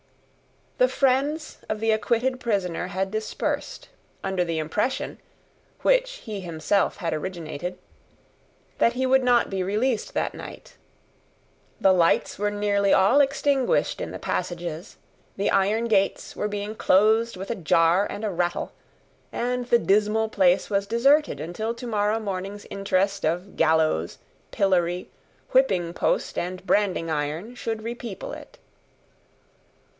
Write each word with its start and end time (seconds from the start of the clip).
The 0.79 0.87
friends 0.87 1.59
of 1.69 1.79
the 1.79 1.91
acquitted 1.91 2.39
prisoner 2.39 2.87
had 2.87 3.11
dispersed, 3.11 3.89
under 4.23 4.43
the 4.43 4.57
impression 4.57 5.19
which 5.83 6.11
he 6.23 6.41
himself 6.41 6.97
had 6.97 7.13
originated 7.13 7.77
that 8.79 8.93
he 8.93 9.05
would 9.05 9.23
not 9.23 9.51
be 9.51 9.61
released 9.61 10.15
that 10.15 10.33
night. 10.33 10.77
The 11.79 11.93
lights 11.93 12.39
were 12.39 12.49
nearly 12.49 12.91
all 12.91 13.21
extinguished 13.21 14.01
in 14.01 14.09
the 14.09 14.17
passages, 14.17 14.97
the 15.37 15.51
iron 15.51 15.85
gates 15.85 16.35
were 16.35 16.47
being 16.47 16.73
closed 16.73 17.37
with 17.37 17.51
a 17.51 17.55
jar 17.55 18.07
and 18.09 18.25
a 18.25 18.31
rattle, 18.31 18.71
and 19.31 19.67
the 19.67 19.77
dismal 19.77 20.29
place 20.29 20.71
was 20.71 20.87
deserted 20.87 21.39
until 21.39 21.75
to 21.75 21.85
morrow 21.85 22.19
morning's 22.19 22.65
interest 22.71 23.23
of 23.23 23.55
gallows, 23.55 24.17
pillory, 24.49 25.11
whipping 25.51 25.93
post, 25.93 26.39
and 26.39 26.65
branding 26.65 27.11
iron, 27.11 27.53
should 27.53 27.83
repeople 27.83 28.31
it. 28.33 28.57